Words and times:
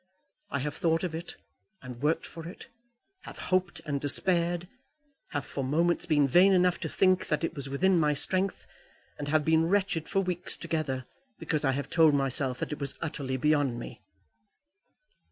I 0.49 0.57
have 0.57 0.73
thought 0.75 1.03
of 1.03 1.13
it 1.13 1.35
and 1.83 2.01
worked 2.01 2.25
for 2.25 2.47
it, 2.47 2.69
have 3.25 3.37
hoped 3.37 3.81
and 3.85 4.01
despaired, 4.01 4.67
have 5.29 5.45
for 5.45 5.63
moments 5.63 6.07
been 6.07 6.27
vain 6.27 6.53
enough 6.53 6.79
to 6.79 6.89
think 6.89 7.27
that 7.27 7.43
it 7.43 7.53
was 7.53 7.69
within 7.69 7.99
my 7.99 8.13
strength, 8.13 8.65
and 9.19 9.27
have 9.27 9.45
been 9.45 9.67
wretched 9.67 10.09
for 10.09 10.21
weeks 10.21 10.57
together 10.57 11.05
because 11.37 11.63
I 11.63 11.73
have 11.73 11.91
told 11.91 12.15
myself 12.15 12.57
that 12.57 12.71
it 12.71 12.79
was 12.79 12.97
utterly 12.99 13.37
beyond 13.37 13.77
me." 13.79 14.01